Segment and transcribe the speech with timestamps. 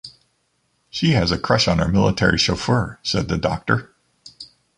[0.89, 3.93] ‘She has a crush on our military chauffeur,’ said the doctor.